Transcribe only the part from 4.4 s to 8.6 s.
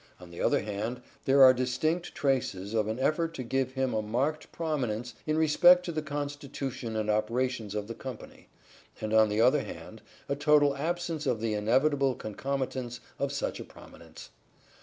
prominence in respect to the constitution and operations of the company,